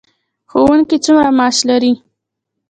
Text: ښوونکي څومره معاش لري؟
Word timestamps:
ښوونکي 0.49 0.97
څومره 1.05 1.29
معاش 1.37 1.57
لري؟ 1.69 1.93